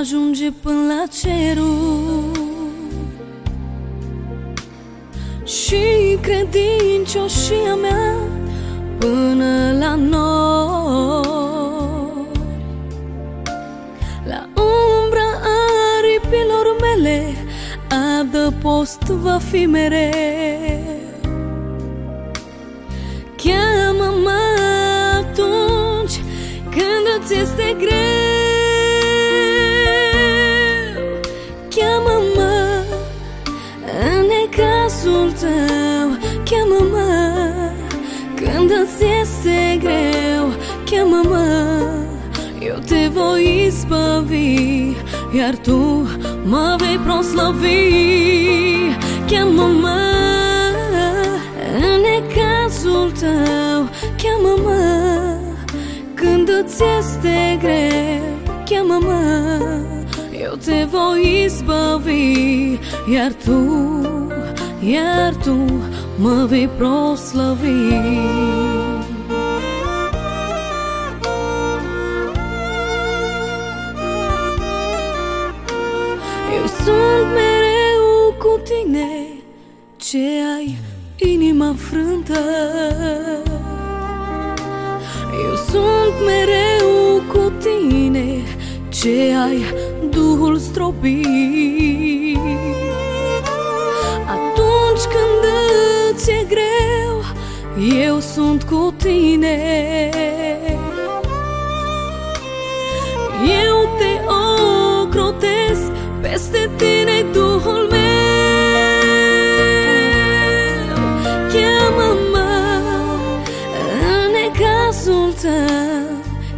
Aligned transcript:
ajunge 0.00 0.50
până 0.62 0.80
la 0.86 1.04
cerul 1.20 2.30
Și 5.44 6.18
credincioșia 6.20 7.74
mea 7.80 8.14
până 8.98 9.76
la 9.78 9.94
nori. 9.94 11.28
La 14.24 14.48
umbra 14.62 15.28
aripilor 15.98 16.76
mele 16.80 17.34
Adăpost 18.20 19.02
va 19.02 19.38
fi 19.50 19.66
mereu. 19.66 20.10
Cheamă-mă 23.36 24.40
atunci 25.18 26.20
când 26.70 27.22
îți 27.22 27.34
este 27.34 27.76
greu 27.78 28.19
voi 43.12 43.64
izbăvi 43.66 44.94
Iar 45.36 45.56
tu 45.62 46.08
mă 46.44 46.76
vei 46.78 46.98
proslăvi 47.04 47.68
Cheamă-mă 49.26 50.00
în 51.80 52.00
necazul 52.00 53.10
tău 53.10 53.88
Cheamă-mă 54.22 55.38
când 56.14 56.48
îți 56.48 56.82
este 56.98 57.58
greu 57.60 58.54
Cheamă-mă, 58.64 59.48
eu 60.42 60.54
te 60.64 60.86
voi 60.90 61.42
izbăvi 61.44 62.78
Iar 63.12 63.32
tu 63.44 63.80
iar 64.80 65.34
tu 65.34 65.56
mă 66.16 66.46
vei 66.48 66.68
proslăvi. 66.68 68.79
Tine, 78.70 79.26
ce 79.96 80.28
ai 80.58 80.78
inima 81.16 81.74
frântă. 81.76 82.40
Eu 85.44 85.54
sunt 85.54 86.14
mereu 86.26 87.22
cu 87.32 87.52
tine, 87.58 88.42
ce 88.88 89.34
ai 89.48 89.64
Duhul 90.10 90.58
stropit. 90.58 91.28
ți-e 96.14 96.46
greu, 96.48 97.22
eu 98.04 98.18
sunt 98.18 98.62
cu 98.62 98.94
tine 98.96 99.58
Eu 103.64 103.96
te 103.98 104.20
ocrotesc 105.02 105.90
peste 106.20 106.70
tine 106.76 107.22
Duhul 107.32 107.39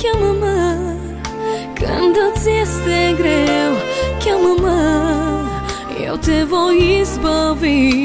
Cheamă-mă 0.00 0.76
când 1.74 2.14
îți 2.32 2.48
este 2.62 3.14
greu. 3.16 3.72
Cheamă-mă, 4.24 4.78
eu 6.06 6.14
te 6.16 6.44
voi 6.48 6.98
izbăvi 7.00 8.04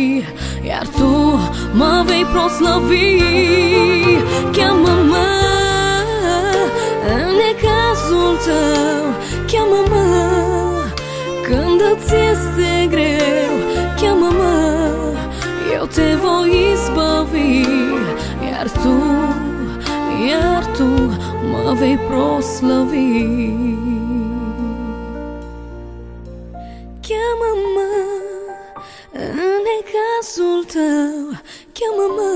iar 0.69 0.88
tu 0.88 1.40
mă 1.73 2.03
vei 2.06 2.25
proslăvi. 2.31 3.22
Cheamă-mă 4.51 5.28
în 7.16 7.31
necazul 7.41 8.38
tău. 8.46 9.03
Cheamă-mă 9.51 10.07
când 11.47 11.81
îți 11.94 12.13
este 12.31 12.88
greu. 12.90 13.53
Cheamă-mă, 14.01 14.56
eu 15.73 15.85
te 15.85 16.16
voi 16.22 16.72
izbăvi 16.73 17.67
Iar 18.51 18.69
tu, 18.69 18.90
iar 18.90 19.09
tu 20.79 20.91
mă 21.51 21.73
vei 21.79 21.97
proslăvi. 21.97 23.23
Cheamă-mă 27.07 27.91
în 29.12 29.53
necazul 29.67 30.63
tău 30.73 31.40
Cheamă-mă 31.78 32.34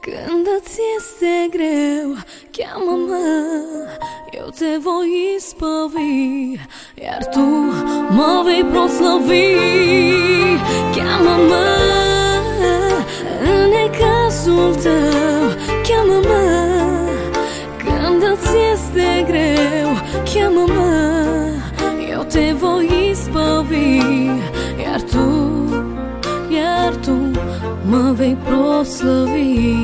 când 0.00 0.46
îți 0.58 0.80
este 0.96 1.48
greu 1.50 2.08
Cheamă-mă, 2.56 3.24
eu 4.38 4.48
te 4.58 4.78
voi 4.80 5.34
ispovi 5.36 6.52
Iar 7.02 7.24
tu 7.30 7.46
mă 8.16 8.42
vei 8.44 8.64
proslăvi. 8.64 9.54
Cheamă-mă 10.94 11.66
în 13.42 13.68
necazul 13.68 14.74
tău 14.74 15.35
ispovi 23.66 24.00
Iar 26.54 26.94
tu 26.94 27.30
mă 27.84 28.12
vei 28.16 28.36
proslăvi 28.44 29.74